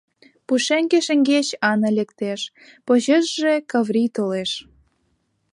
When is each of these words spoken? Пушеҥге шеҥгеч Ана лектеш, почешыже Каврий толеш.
Пушеҥге 0.45 0.99
шеҥгеч 1.07 1.47
Ана 1.69 1.89
лектеш, 1.97 2.41
почешыже 2.85 3.53
Каврий 3.71 4.09
толеш. 4.15 4.51